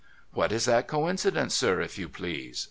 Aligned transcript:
'What 0.33 0.51
is 0.51 0.65
that 0.65 0.87
coincidence, 0.87 1.53
sir, 1.53 1.79
if 1.79 1.99
you 1.99 2.09
please 2.09 2.59